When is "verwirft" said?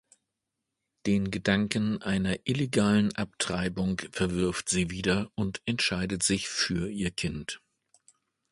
4.11-4.67